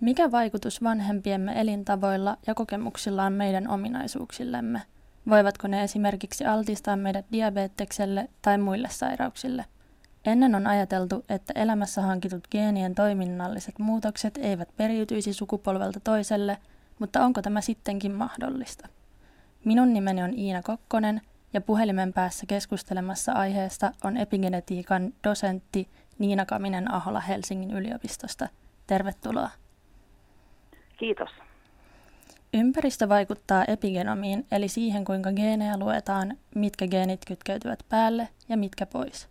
[0.00, 4.82] Mikä vaikutus vanhempiemme elintavoilla ja kokemuksilla on meidän ominaisuuksillemme?
[5.28, 9.64] Voivatko ne esimerkiksi altistaa meidät diabetekselle tai muille sairauksille?
[10.24, 16.58] Ennen on ajateltu, että elämässä hankitut geenien toiminnalliset muutokset eivät periytyisi sukupolvelta toiselle,
[16.98, 18.88] mutta onko tämä sittenkin mahdollista?
[19.64, 21.20] Minun nimeni on Iina Kokkonen
[21.52, 25.88] ja puhelimen päässä keskustelemassa aiheesta on epigenetiikan dosentti
[26.18, 28.48] Niina Kaminen Ahola Helsingin yliopistosta.
[28.86, 29.50] Tervetuloa.
[30.98, 31.30] Kiitos.
[32.54, 39.28] Ympäristö vaikuttaa epigenomiin, eli siihen kuinka geenejä luetaan, mitkä geenit kytkeytyvät päälle ja mitkä pois.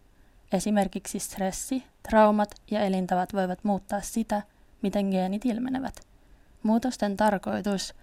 [0.53, 4.41] Esimerkiksi stressi, traumat ja elintavat voivat muuttaa sitä,
[4.81, 5.95] miten geenit ilmenevät.
[6.63, 7.93] Muutosten tarkoitus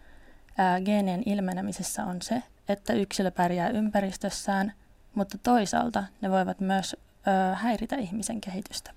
[0.58, 4.72] ää, geenien ilmenemisessä on se, että yksilö pärjää ympäristössään,
[5.14, 8.90] mutta toisaalta ne voivat myös ö, häiritä ihmisen kehitystä.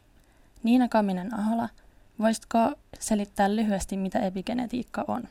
[0.64, 1.70] Niina Kaminen-Ahola,
[2.20, 2.58] voisitko
[3.00, 5.24] selittää lyhyesti, mitä epigenetiikka on?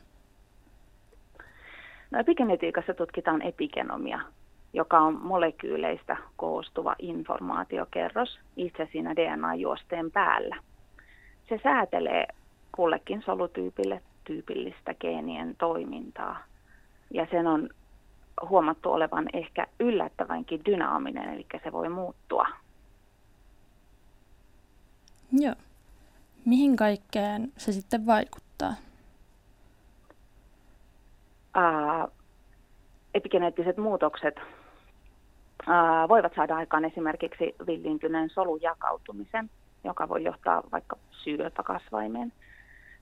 [2.10, 4.20] No, epigenetiikassa tutkitaan epigenomia,
[4.73, 10.57] joka on molekyyleistä koostuva informaatiokerros itse siinä DNA-juosteen päällä.
[11.48, 12.26] Se säätelee
[12.73, 16.45] kullekin solutyypille tyypillistä geenien toimintaa.
[17.10, 17.68] Ja sen on
[18.48, 22.46] huomattu olevan ehkä yllättävänkin dynaaminen, eli se voi muuttua.
[25.32, 25.54] Joo.
[26.46, 28.74] Mihin kaikkeen se sitten vaikuttaa?
[31.54, 32.08] Ää,
[33.14, 34.34] epigeneettiset muutokset
[35.66, 39.50] ää, voivat saada aikaan esimerkiksi villintyneen solun jakautumisen,
[39.84, 42.32] joka voi johtaa vaikka syöpäkasvaimeen.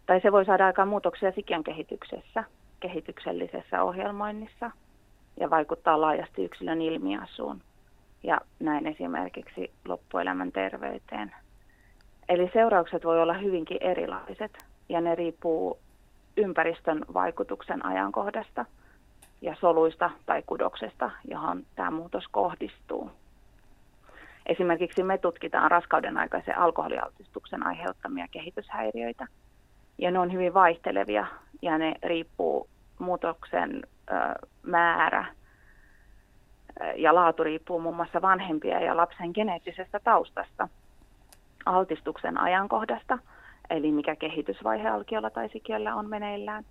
[0.07, 2.45] Tai se voi saada aikaan muutoksia sikiön kehityksessä,
[2.81, 4.71] kehityksellisessä ohjelmoinnissa
[5.41, 7.63] ja vaikuttaa laajasti yksilön ilmiasuun
[8.23, 11.35] ja näin esimerkiksi loppuelämän terveyteen.
[12.29, 14.59] Eli seuraukset voi olla hyvinkin erilaiset
[14.89, 15.79] ja ne riippuu
[16.37, 18.65] ympäristön vaikutuksen ajankohdasta
[19.43, 23.11] ja soluista tai kudoksesta, johon tämä muutos kohdistuu.
[24.47, 29.27] Esimerkiksi me tutkitaan raskauden aikaisen alkoholialtistuksen aiheuttamia kehityshäiriöitä.
[29.99, 31.27] Ja ne on hyvin vaihtelevia
[31.63, 32.69] ja ne riippuu
[32.99, 34.15] muutoksen ö,
[34.63, 35.27] määrä
[36.97, 40.69] ja laatu riippuu muun muassa vanhempia ja lapsen geneettisestä taustasta,
[41.67, 43.19] altistuksen ajankohdasta,
[43.71, 46.65] eli mikä kehitysvaihe alkiolla tai sikiöllä on meneillään,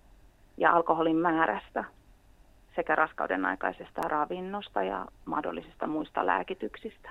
[0.57, 1.83] ja alkoholin määrästä
[2.75, 7.09] sekä raskauden aikaisesta ravinnosta ja mahdollisista muista lääkityksistä.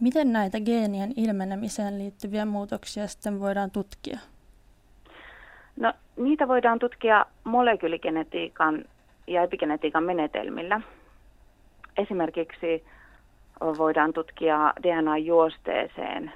[0.00, 4.18] Miten näitä geenien ilmenemiseen liittyviä muutoksia sitten voidaan tutkia?
[5.76, 8.84] No, niitä voidaan tutkia molekyyligenetiikan
[9.26, 10.80] ja epigenetiikan menetelmillä.
[11.96, 12.84] Esimerkiksi
[13.60, 16.32] voidaan tutkia DNA-juosteeseen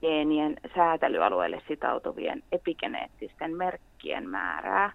[0.00, 4.92] geenien säätelyalueelle sitautuvien epigeneettisten merkkien määrää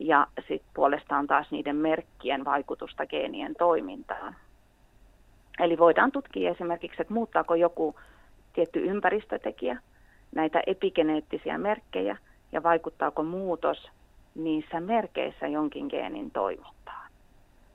[0.00, 4.36] ja sitten puolestaan taas niiden merkkien vaikutusta geenien toimintaan.
[5.58, 7.94] Eli voidaan tutkia esimerkiksi, että muuttaako joku
[8.52, 9.78] tietty ympäristötekijä
[10.34, 12.16] näitä epigeneettisiä merkkejä
[12.52, 13.90] ja vaikuttaako muutos
[14.34, 16.81] niissä merkeissä jonkin geenin toimintaan.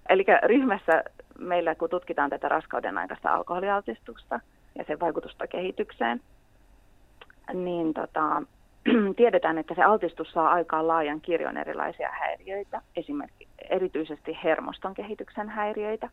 [0.09, 1.03] Eli ryhmässä
[1.40, 4.40] meillä, kun tutkitaan tätä raskauden aikaista alkoholialtistusta
[4.78, 6.22] ja sen vaikutusta kehitykseen,
[7.53, 8.41] niin tota,
[9.18, 16.09] tiedetään, että se altistus saa aikaan laajan kirjon erilaisia häiriöitä, esimerkiksi erityisesti hermoston kehityksen häiriöitä.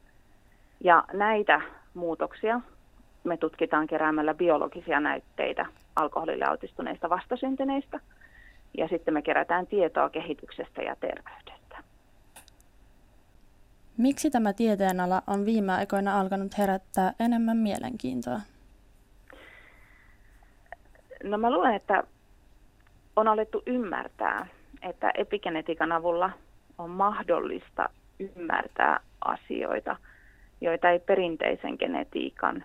[0.81, 1.61] Ja näitä
[1.95, 2.61] muutoksia
[3.25, 5.67] me tutkitaan keräämällä biologisia näytteitä
[5.97, 8.01] alkoholille altistuneista vastasyntyneistä.
[8.79, 11.64] Ja sitten me kerätään tietoa kehityksestä ja terveydestä.
[13.97, 18.41] Miksi tämä tieteenala on viime aikoina alkanut herättää enemmän mielenkiintoa?
[21.25, 22.05] No mä luulen, että
[23.17, 24.47] on alettu ymmärtää,
[24.83, 26.31] että epigenetiikan avulla
[26.79, 27.89] on mahdollista
[28.19, 29.97] ymmärtää asioita,
[30.61, 32.65] joita ei perinteisen genetiikan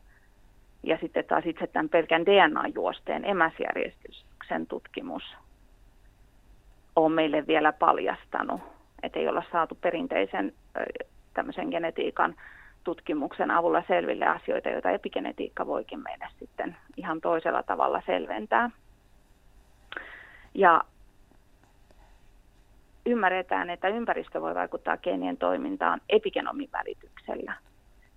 [0.83, 5.23] ja sitten taas itse tämän pelkän DNA-juosteen emäsjärjestyksen tutkimus
[6.95, 8.61] on meille vielä paljastanut,
[9.03, 10.53] että ei olla saatu perinteisen
[11.33, 12.35] tämmöisen genetiikan
[12.83, 18.69] tutkimuksen avulla selville asioita, joita epigenetiikka voikin meille sitten ihan toisella tavalla selventää.
[20.53, 20.83] Ja
[23.05, 27.53] ymmärretään, että ympäristö voi vaikuttaa geenien toimintaan epigenomin välityksellä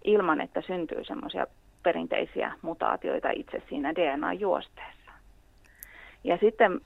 [0.05, 1.47] ilman, että syntyy semmoisia
[1.83, 5.13] perinteisiä mutaatioita itse siinä DNA-juosteessa.
[6.25, 6.81] Ja sitten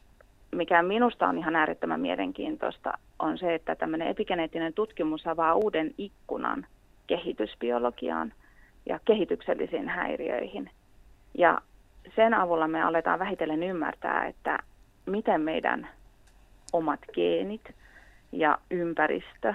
[0.53, 6.67] mikä minusta on ihan äärettömän mielenkiintoista, on se, että tämmöinen epigeneettinen tutkimus avaa uuden ikkunan
[7.07, 8.33] kehitysbiologiaan
[8.87, 10.71] ja kehityksellisiin häiriöihin.
[11.39, 11.61] Ja
[12.17, 14.59] sen avulla me aletaan vähitellen ymmärtää, että
[15.07, 15.89] miten meidän
[16.73, 17.75] omat geenit
[18.33, 19.55] ja ympäristö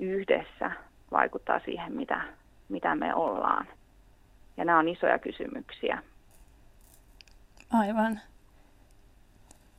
[0.00, 0.70] yhdessä
[1.10, 2.22] vaikuttaa siihen, mitä,
[2.68, 3.66] mitä me ollaan.
[4.56, 6.02] Ja nämä on isoja kysymyksiä.
[7.72, 8.20] Aivan.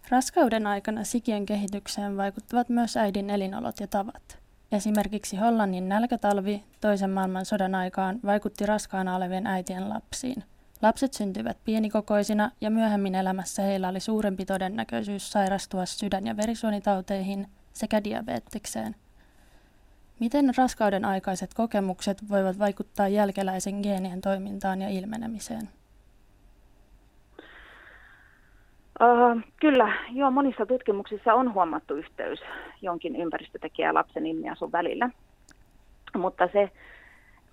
[0.09, 4.39] Raskauden aikana sikien kehitykseen vaikuttavat myös äidin elinolot ja tavat.
[4.71, 10.43] Esimerkiksi Hollannin nälkätalvi toisen maailmansodan aikaan vaikutti raskaana olevien äitien lapsiin.
[10.81, 18.03] Lapset syntyivät pienikokoisina ja myöhemmin elämässä heillä oli suurempi todennäköisyys sairastua sydän- ja verisuonitauteihin sekä
[18.03, 18.95] diabetekseen.
[20.19, 25.69] Miten raskauden aikaiset kokemukset voivat vaikuttaa jälkeläisen geenien toimintaan ja ilmenemiseen?
[29.03, 32.39] Uh, kyllä, joo, monissa tutkimuksissa on huomattu yhteys
[32.81, 35.09] jonkin ympäristötekijä lapsen ilmiasun välillä.
[36.17, 36.71] Mutta se,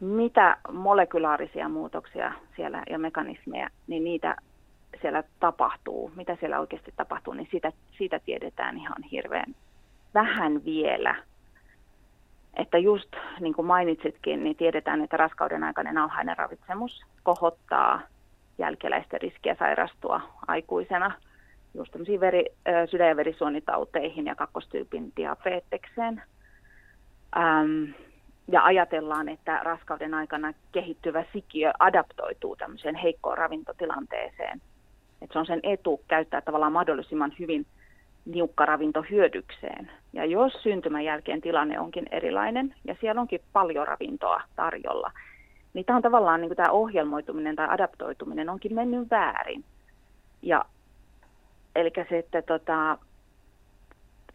[0.00, 4.36] mitä molekulaarisia muutoksia siellä ja mekanismeja, niin niitä
[5.02, 9.54] siellä tapahtuu, mitä siellä oikeasti tapahtuu, niin siitä, siitä tiedetään ihan hirveän
[10.14, 11.14] vähän vielä.
[12.54, 13.10] Että just
[13.40, 18.00] niin kuin mainitsitkin, niin tiedetään, että raskauden aikainen alhainen ravitsemus kohottaa
[18.58, 21.12] jälkeläisten riskiä sairastua aikuisena–
[21.76, 22.44] just veri,
[22.90, 26.22] sydän- ja verisuonitauteihin ja kakkostyypin diabetekseen.
[27.36, 27.84] Ähm,
[28.48, 34.60] ja ajatellaan, että raskauden aikana kehittyvä sikiö adaptoituu tämmöiseen heikkoon ravintotilanteeseen.
[35.22, 37.66] Että se on sen etu käyttää tavallaan mahdollisimman hyvin
[38.24, 39.90] niukka ravinto hyödykseen.
[40.12, 45.12] Ja jos syntymän jälkeen tilanne onkin erilainen ja siellä onkin paljon ravintoa tarjolla,
[45.74, 49.64] niin tämä on tavallaan niin kuin tämä ohjelmoituminen tai adaptoituminen onkin mennyt väärin.
[50.42, 50.64] Ja
[51.76, 52.98] Eli se, että tota,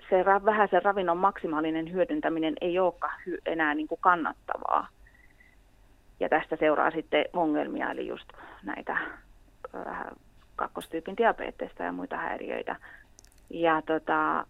[0.09, 4.87] se vähäisen ravinnon maksimaalinen hyödyntäminen ei olekaan hy- enää niin kuin kannattavaa.
[6.19, 8.27] Ja tästä seuraa sitten ongelmia, eli just
[8.63, 8.97] näitä
[9.75, 10.03] äh,
[10.55, 12.75] kakkostyypin diabeteista ja muita häiriöitä.
[13.49, 14.45] Ja tota,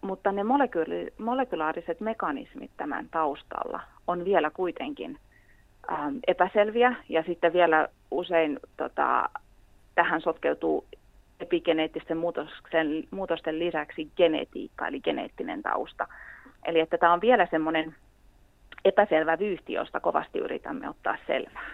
[0.00, 5.18] mutta ne molekyli- molekulaariset mekanismit tämän taustalla on vielä kuitenkin
[5.92, 9.28] ähm, epäselviä ja sitten vielä usein tota,
[9.94, 10.84] tähän sotkeutuu
[11.42, 16.08] epigeneettisten muutosten, muutosten lisäksi genetiikka, eli geneettinen tausta.
[16.66, 17.94] Eli että tämä on vielä semmoinen
[18.84, 21.70] epäselvä vyyhti, josta kovasti yritämme ottaa selvää.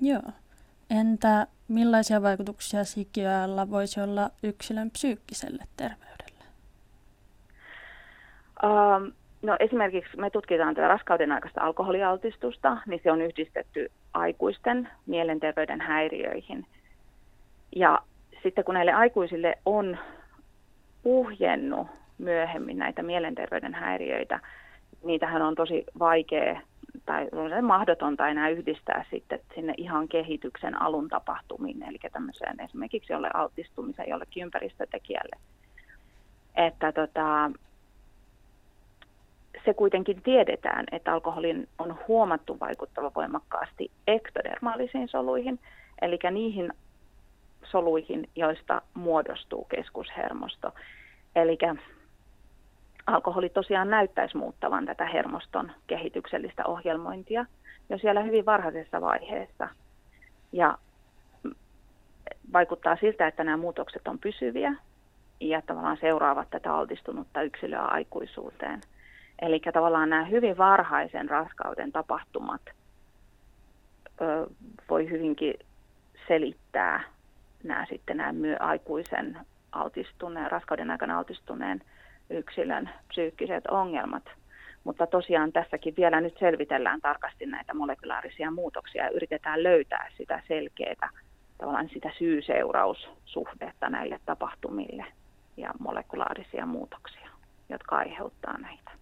[0.00, 0.22] Joo.
[0.90, 6.44] Entä millaisia vaikutuksia sikiöllä voisi olla yksilön psyykkiselle terveydelle?
[8.62, 9.12] Um,
[9.42, 16.66] no esimerkiksi me tutkitaan tätä raskauden aikaista alkoholialtistusta, niin se on yhdistetty aikuisten mielenterveyden häiriöihin.
[17.76, 17.98] Ja
[18.42, 19.98] sitten kun näille aikuisille on
[21.02, 21.86] puhjennut
[22.18, 24.40] myöhemmin näitä mielenterveyden häiriöitä,
[25.04, 26.60] niitähän on tosi vaikea
[27.06, 27.28] tai
[27.62, 34.42] mahdotonta enää yhdistää sitten sinne ihan kehityksen alun tapahtumiin, eli tämmöiseen esimerkiksi jolle altistumisen jollekin
[34.42, 35.36] ympäristötekijälle.
[36.56, 37.50] Että tota,
[39.64, 45.58] se kuitenkin tiedetään, että alkoholin on huomattu vaikuttava voimakkaasti ektodermaalisiin soluihin,
[46.02, 46.72] eli niihin
[47.64, 50.74] soluihin, joista muodostuu keskushermosto.
[51.36, 51.58] Eli
[53.06, 57.46] alkoholi tosiaan näyttäisi muuttavan tätä hermoston kehityksellistä ohjelmointia
[57.88, 59.68] jo siellä hyvin varhaisessa vaiheessa.
[60.52, 60.78] Ja
[62.52, 64.74] vaikuttaa siltä, että nämä muutokset on pysyviä
[65.40, 68.80] ja tavallaan seuraavat tätä altistunutta yksilöä aikuisuuteen–
[69.40, 72.62] Eli tavallaan nämä hyvin varhaisen raskauden tapahtumat
[74.20, 74.46] ö,
[74.90, 75.54] voi hyvinkin
[76.28, 77.02] selittää
[77.62, 79.38] nämä sitten nämä myö aikuisen
[79.72, 81.80] altistuneen, raskauden aikana altistuneen
[82.30, 84.24] yksilön psyykkiset ongelmat.
[84.84, 91.10] Mutta tosiaan tässäkin vielä nyt selvitellään tarkasti näitä molekulaarisia muutoksia ja yritetään löytää sitä selkeää
[91.58, 95.04] tavallaan sitä syy-seuraussuhdetta näille tapahtumille
[95.56, 97.30] ja molekulaarisia muutoksia,
[97.68, 98.99] jotka aiheuttaa näitä.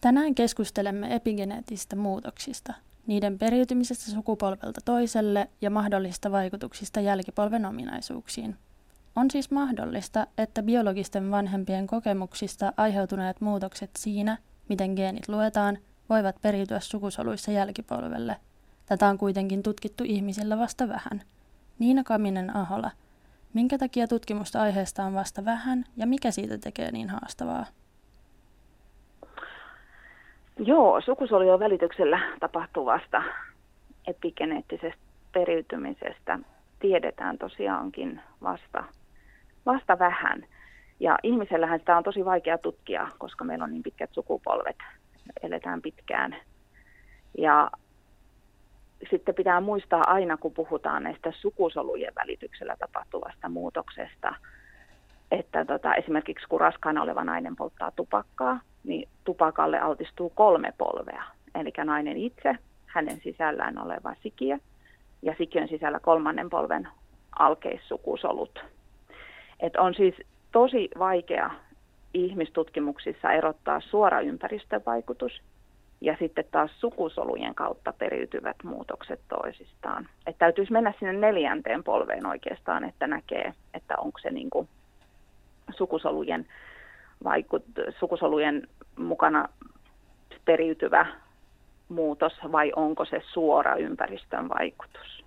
[0.00, 2.74] Tänään keskustelemme epigeneettisistä muutoksista,
[3.06, 8.56] niiden periytymisestä sukupolvelta toiselle ja mahdollista vaikutuksista jälkipolven ominaisuuksiin.
[9.16, 14.38] On siis mahdollista, että biologisten vanhempien kokemuksista aiheutuneet muutokset siinä,
[14.68, 15.78] miten geenit luetaan,
[16.08, 18.36] voivat periytyä sukusoluissa jälkipolvelle.
[18.86, 21.22] Tätä on kuitenkin tutkittu ihmisillä vasta vähän.
[21.78, 22.90] Niina Kaminen Ahola,
[23.54, 27.66] minkä takia tutkimusta aiheesta on vasta vähän ja mikä siitä tekee niin haastavaa?
[30.64, 33.22] Joo, sukusolujen välityksellä tapahtuvasta
[34.06, 35.02] epigeneettisestä
[35.32, 36.38] periytymisestä
[36.78, 38.84] tiedetään tosiaankin vasta,
[39.66, 40.46] vasta vähän.
[41.00, 44.76] Ja ihmisellähän sitä on tosi vaikea tutkia, koska meillä on niin pitkät sukupolvet,
[45.42, 46.36] eletään pitkään.
[47.38, 47.70] Ja
[49.10, 54.34] sitten pitää muistaa aina, kun puhutaan näistä sukusolujen välityksellä tapahtuvasta muutoksesta,
[55.30, 61.24] että tota, esimerkiksi kun raskaana oleva nainen polttaa tupakkaa, niin tupakalle altistuu kolme polvea.
[61.54, 62.56] Eli nainen itse,
[62.86, 64.58] hänen sisällään oleva sikiö
[65.22, 66.88] ja sikiön sisällä kolmannen polven
[67.38, 68.64] alkeissukusolut.
[69.60, 70.14] Et on siis
[70.52, 71.50] tosi vaikea
[72.14, 75.42] ihmistutkimuksissa erottaa suora ympäristövaikutus
[76.00, 80.08] ja sitten taas sukusolujen kautta periytyvät muutokset toisistaan.
[80.26, 84.68] Et täytyisi mennä sinne neljänteen polveen oikeastaan, että näkee, että onko se niin kuin
[85.76, 86.46] sukusolujen,
[87.24, 87.64] vaikut,
[87.98, 89.48] sukusolujen mukana
[90.44, 91.06] periytyvä
[91.88, 95.24] muutos vai onko se suora ympäristön vaikutus.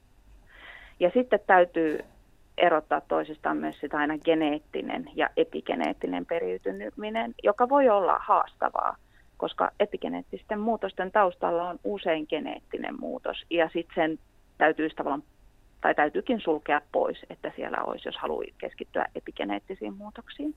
[0.99, 1.99] Ja sitten täytyy
[2.57, 8.95] erottaa toisistaan myös sitä aina geneettinen ja epigeneettinen periytyminen, joka voi olla haastavaa,
[9.37, 14.19] koska epigeneettisten muutosten taustalla on usein geneettinen muutos ja sitten sen
[14.57, 15.23] täytyy tavallaan
[15.81, 20.55] tai täytyykin sulkea pois, että siellä olisi, jos haluaa keskittyä epigeneettisiin muutoksiin.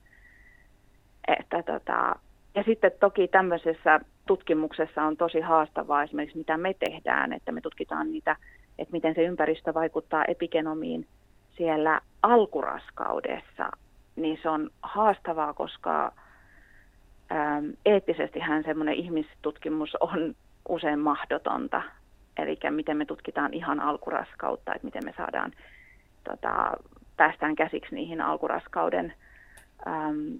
[1.27, 2.15] Että tota,
[2.55, 8.11] ja sitten toki tämmöisessä tutkimuksessa on tosi haastavaa esimerkiksi mitä me tehdään, että me tutkitaan
[8.11, 8.35] niitä,
[8.79, 11.07] että miten se ympäristö vaikuttaa epigenomiin
[11.57, 13.71] siellä alkuraskaudessa,
[14.15, 16.13] niin se on haastavaa, koska
[17.31, 20.35] ähm, eettisesti hän semmoinen ihmistutkimus on
[20.69, 21.81] usein mahdotonta.
[22.37, 25.51] Eli miten me tutkitaan ihan alkuraskautta, että miten me saadaan,
[26.23, 26.71] tota,
[27.17, 29.13] päästään käsiksi niihin alkuraskauden
[29.87, 30.39] äm,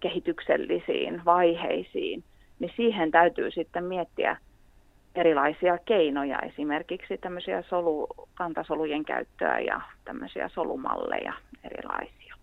[0.00, 2.24] kehityksellisiin vaiheisiin,
[2.58, 4.36] niin siihen täytyy sitten miettiä
[5.14, 11.32] erilaisia keinoja, esimerkiksi tämmöisiä solu, kantasolujen käyttöä ja tämmöisiä solumalleja
[11.64, 12.34] erilaisia.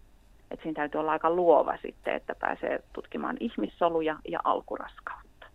[0.51, 5.47] Et siinä täytyy olla aika luova sitten, että pääsee tutkimaan ihmissoluja ja alkuraskautta.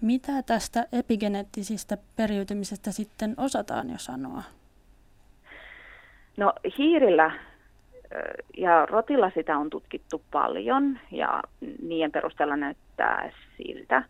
[0.00, 4.42] Mitä tästä epigeneettisistä periytymisestä sitten osataan jo sanoa?
[6.36, 7.30] No hiirillä
[8.56, 11.42] ja rotilla sitä on tutkittu paljon ja
[11.82, 14.02] niiden perusteella näyttää siltä,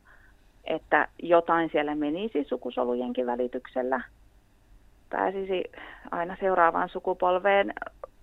[0.64, 4.00] että jotain siellä menisi sukusolujenkin välityksellä,
[5.10, 5.64] pääsisi
[6.10, 7.74] aina seuraavaan sukupolveen,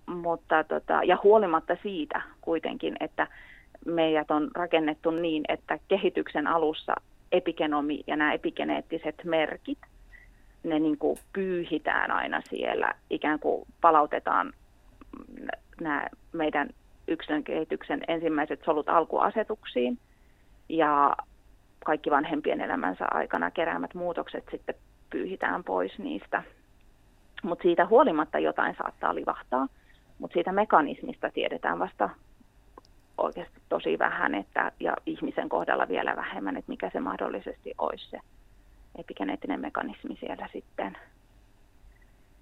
[0.06, 3.26] mutta tota, ja huolimatta siitä kuitenkin, että
[3.86, 6.94] meidät on rakennettu niin, että kehityksen alussa
[7.32, 9.78] epigenomi ja nämä epigeneettiset merkit,
[10.62, 14.52] ne niin kuin pyyhitään aina siellä, ikään kuin palautetaan
[15.82, 16.70] nämä meidän
[17.08, 19.98] yksilön kehityksen ensimmäiset solut alkuasetuksiin
[20.68, 21.16] ja
[21.84, 24.74] kaikki vanhempien elämänsä aikana keräämät muutokset sitten
[25.10, 26.42] pyyhitään pois niistä.
[27.42, 29.66] Mutta siitä huolimatta jotain saattaa livahtaa,
[30.18, 32.10] mutta siitä mekanismista tiedetään vasta
[33.18, 38.18] oikeasti tosi vähän, että, ja ihmisen kohdalla vielä vähemmän, että mikä se mahdollisesti olisi se
[38.98, 40.96] epigeneettinen mekanismi siellä sitten.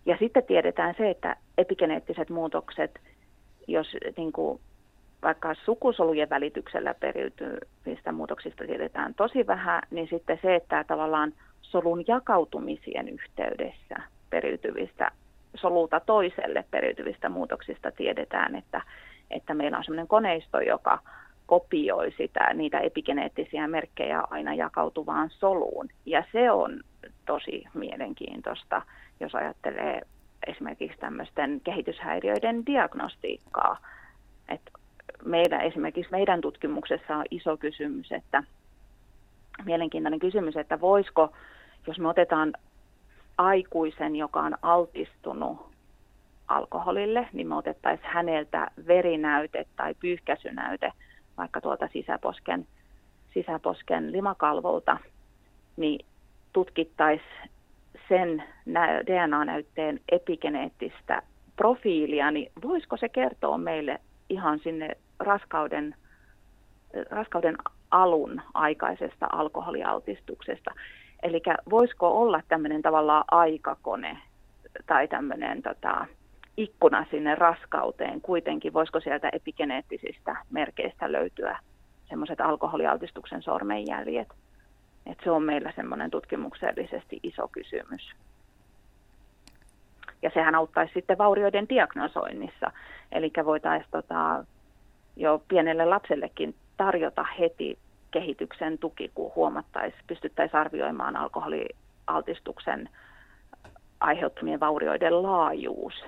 [0.06, 3.00] Ja sitten tiedetään se, että epigeneettiset muutokset,
[3.66, 4.60] jos niin kuin,
[5.22, 13.08] vaikka sukusolujen välityksellä periytyvistä muutoksista tiedetään tosi vähän, niin sitten se, että tavallaan solun jakautumisien
[13.08, 13.96] yhteydessä
[14.30, 15.10] periytyvistä
[15.54, 18.82] solulta toiselle periytyvistä muutoksista tiedetään, että,
[19.30, 20.98] että meillä on sellainen koneisto, joka
[21.46, 25.88] kopioi sitä, niitä epigeneettisiä merkkejä aina jakautuvaan soluun.
[26.06, 26.80] Ja se on
[27.26, 28.82] tosi mielenkiintoista,
[29.20, 30.00] jos ajattelee
[30.47, 33.78] esimerkiksi tämmöisten kehityshäiriöiden diagnostiikkaa.
[34.49, 34.70] että
[35.25, 38.42] meidän, esimerkiksi meidän tutkimuksessa on iso kysymys, että
[39.64, 41.32] mielenkiintoinen kysymys, että voisiko,
[41.87, 42.52] jos me otetaan
[43.38, 45.70] aikuisen, joka on altistunut
[46.49, 50.92] alkoholille, niin me otettaisiin häneltä verinäyte tai pyyhkäisynäyte
[51.37, 52.66] vaikka tuolta sisäposken,
[53.35, 54.97] sisäposken limakalvolta,
[55.76, 56.06] niin
[56.52, 57.50] tutkittaisiin
[58.10, 58.44] sen
[59.06, 61.22] DNA-näytteen epigeneettistä
[61.56, 65.94] profiilia, niin voisiko se kertoa meille ihan sinne raskauden,
[67.10, 67.56] raskauden
[67.90, 70.70] alun aikaisesta alkoholialtistuksesta.
[71.22, 74.18] Eli voisiko olla tämmöinen tavallaan aikakone
[74.86, 76.06] tai tämmöinen tota,
[76.56, 81.58] ikkuna sinne raskauteen kuitenkin, voisiko sieltä epigeneettisistä merkeistä löytyä
[82.08, 84.28] semmoiset alkoholialtistuksen sormenjäljet.
[85.10, 88.10] Et se on meillä semmoinen tutkimuksellisesti iso kysymys.
[90.22, 92.72] Ja sehän auttaisi sitten vaurioiden diagnosoinnissa.
[93.12, 94.44] Eli voitaisiin tota,
[95.16, 97.78] jo pienelle lapsellekin tarjota heti
[98.10, 102.88] kehityksen tuki, kun huomattaisiin, pystyttäisiin arvioimaan alkoholialtistuksen
[104.00, 106.04] aiheuttamien vaurioiden laajuus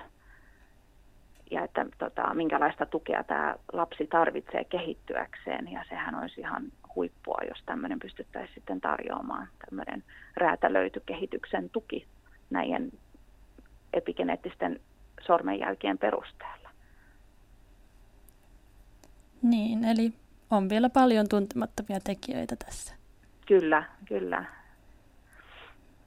[1.51, 5.71] ja että tota, minkälaista tukea tämä lapsi tarvitsee kehittyäkseen.
[5.71, 6.63] Ja sehän olisi ihan
[6.95, 10.03] huippua, jos tämmöinen pystyttäisiin sitten tarjoamaan, tämmöinen
[10.37, 12.07] räätälöity kehityksen tuki
[12.49, 12.91] näiden
[13.93, 14.79] epigeneettisten
[15.21, 16.69] sormenjälkien perusteella.
[19.41, 20.13] Niin, eli
[20.51, 22.95] on vielä paljon tuntemattomia tekijöitä tässä.
[23.47, 24.45] Kyllä, kyllä.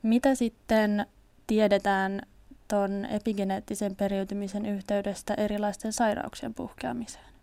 [0.02, 1.06] Mitä sitten
[1.46, 2.22] tiedetään
[2.68, 7.35] tuon epigeneettisen periytymisen yhteydestä erilaisten sairauksien puhkeamiseen?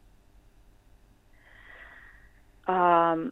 [2.70, 3.28] Ähm,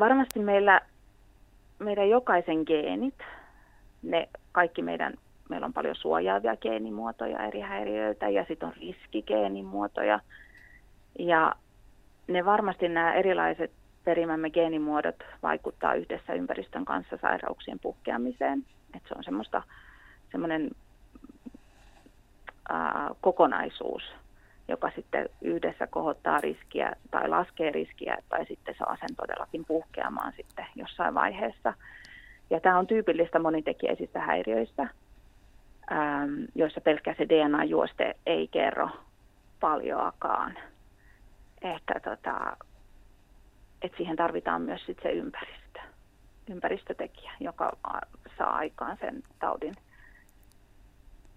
[0.00, 0.80] varmasti meillä,
[1.78, 3.18] meidän jokaisen geenit,
[4.02, 5.14] ne kaikki meidän,
[5.48, 10.20] meillä on paljon suojaavia geenimuotoja eri häiriöitä ja sitten on riskigeenimuotoja.
[11.18, 11.54] Ja
[12.26, 13.70] ne varmasti nämä erilaiset
[14.04, 18.66] perimämme geenimuodot vaikuttaa yhdessä ympäristön kanssa sairauksien puhkeamiseen.
[18.96, 19.62] Et se on semmoista,
[20.30, 20.70] semmoinen
[22.68, 24.02] ää, kokonaisuus,
[24.68, 30.66] joka sitten yhdessä kohottaa riskiä tai laskee riskiä tai sitten saa sen todellakin puhkeamaan sitten
[30.76, 31.74] jossain vaiheessa.
[32.50, 34.88] Ja tämä on tyypillistä monitekijäisistä häiriöistä,
[36.54, 38.88] joissa pelkkä se DNA-juoste ei kerro
[39.60, 40.58] paljoakaan.
[41.62, 42.56] Että tota,
[43.82, 45.80] et siihen tarvitaan myös sit se ympäristö,
[46.50, 47.72] ympäristötekijä, joka
[48.38, 49.74] saa aikaan sen taudin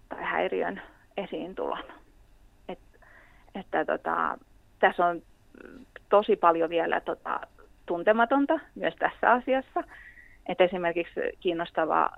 [0.08, 0.82] tai häiriön
[1.16, 1.84] esiintulon
[3.60, 4.38] että tota,
[4.78, 5.22] tässä on
[6.08, 7.40] tosi paljon vielä tota,
[7.86, 9.84] tuntematonta myös tässä asiassa.
[10.46, 12.16] Et esimerkiksi kiinnostavaa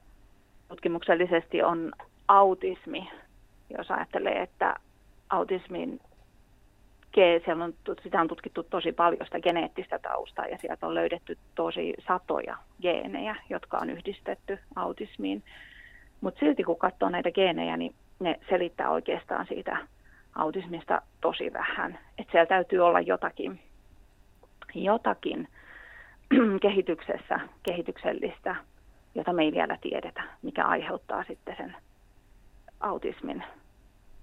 [0.69, 1.93] tutkimuksellisesti on
[2.29, 3.11] autismi,
[3.79, 4.77] jos ajattelee, että
[5.31, 6.01] autismin
[7.45, 11.95] siellä on, sitä on tutkittu tosi paljon sitä geneettistä taustaa ja sieltä on löydetty tosi
[12.07, 15.43] satoja geenejä, jotka on yhdistetty autismiin.
[16.21, 19.77] Mutta silti kun katsoo näitä geenejä, niin ne selittää oikeastaan siitä
[20.39, 21.99] autismista tosi vähän.
[22.19, 23.61] Että siellä täytyy olla jotakin,
[24.75, 25.49] jotakin
[26.63, 28.57] kehityksessä, kehityksellistä,
[29.15, 31.77] jota me ei vielä tiedetä, mikä aiheuttaa sitten sen
[32.81, 33.45] autismin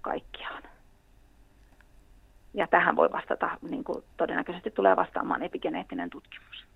[0.00, 0.62] kaikkiaan.
[2.54, 6.66] Ja tähän voi vastata, niin kuin todennäköisesti tulee vastaamaan epigeneettinen tutkimus.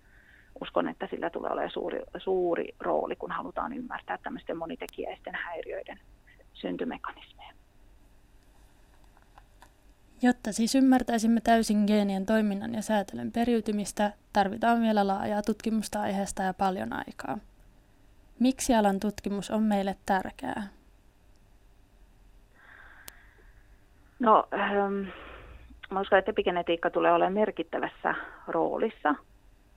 [0.60, 6.00] Uskon, että sillä tulee olemaan suuri, suuri rooli, kun halutaan ymmärtää tämmöisten monitekijäisten häiriöiden
[6.52, 7.52] syntymekanismeja.
[10.22, 16.54] Jotta siis ymmärtäisimme täysin geenien toiminnan ja säätelyn periytymistä, tarvitaan vielä laajaa tutkimusta aiheesta ja
[16.54, 17.38] paljon aikaa.
[18.38, 20.62] Miksi alan tutkimus on meille tärkeää?
[24.18, 25.08] No, ähm,
[25.90, 28.14] mä uskon, että epigenetiikka tulee olemaan merkittävässä
[28.48, 29.14] roolissa,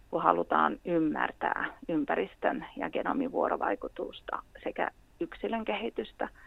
[0.09, 6.29] kun halutaan ymmärtää ympäristön ja genomin vuorovaikutusta sekä yksilön kehitystä–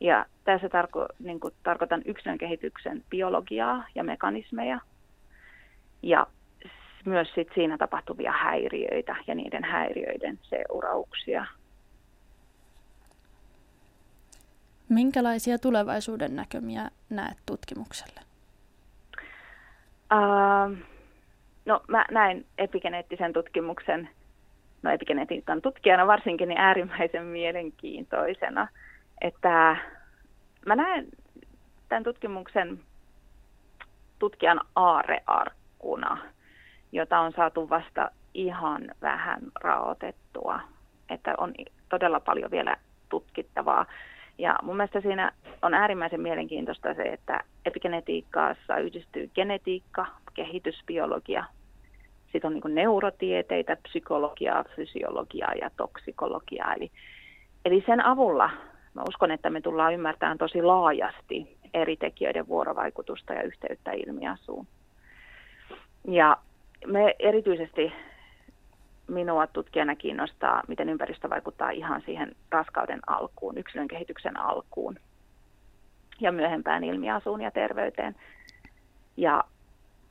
[0.00, 4.80] ja tässä tarko, niin kuin, tarkoitan yksilön kehityksen biologiaa ja mekanismeja
[6.02, 6.26] ja
[7.04, 11.46] myös sit siinä tapahtuvia häiriöitä ja niiden häiriöiden seurauksia.
[14.88, 18.20] Minkälaisia tulevaisuuden näkymiä näet tutkimukselle?
[20.12, 20.76] Uh,
[21.66, 24.08] no mä näen epigeneettisen tutkimuksen,
[24.82, 28.68] no epigenetiikan tutkijana varsinkin, niin äärimmäisen mielenkiintoisena–
[29.20, 29.76] että
[30.66, 31.06] mä näen
[31.88, 32.80] tämän tutkimuksen
[34.18, 36.18] tutkijan aarearkkuna,
[36.92, 40.60] jota on saatu vasta ihan vähän raotettua,
[41.10, 41.54] että on
[41.88, 42.76] todella paljon vielä
[43.08, 43.86] tutkittavaa.
[44.38, 51.44] Ja mun mielestä siinä on äärimmäisen mielenkiintoista se, että epigenetiikkaassa yhdistyy genetiikka, kehitysbiologia,
[52.34, 56.74] sitten on niin neurotieteitä, psykologiaa, fysiologiaa ja toksikologiaa.
[56.74, 56.90] Eli,
[57.64, 58.50] eli sen avulla
[58.94, 64.66] mä uskon, että me tullaan ymmärtämään tosi laajasti eri tekijöiden vuorovaikutusta ja yhteyttä ilmiasuun.
[66.08, 66.36] Ja
[66.86, 67.92] me erityisesti
[69.08, 74.98] minua tutkijana kiinnostaa, miten ympäristö vaikuttaa ihan siihen raskauden alkuun, yksilön kehityksen alkuun
[76.20, 78.16] ja myöhempään ilmiasuun ja terveyteen.
[79.16, 79.44] Ja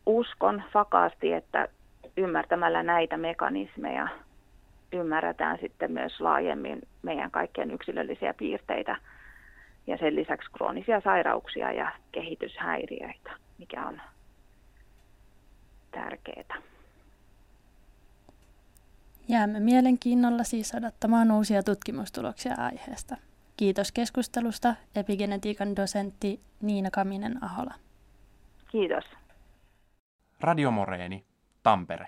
[0.05, 1.67] uskon vakaasti, että
[2.17, 4.07] ymmärtämällä näitä mekanismeja
[4.93, 8.95] ymmärretään sitten myös laajemmin meidän kaikkien yksilöllisiä piirteitä
[9.87, 14.01] ja sen lisäksi kroonisia sairauksia ja kehityshäiriöitä, mikä on
[15.91, 16.61] tärkeää.
[19.27, 23.17] Jäämme mielenkiinnolla siis odottamaan uusia tutkimustuloksia aiheesta.
[23.57, 27.73] Kiitos keskustelusta epigenetiikan dosentti Niina Kaminen-Ahola.
[28.71, 29.03] Kiitos.
[30.39, 31.23] Radio Moreeni,
[31.63, 32.07] Tampere.